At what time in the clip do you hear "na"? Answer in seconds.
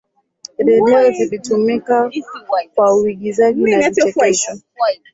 3.71-3.89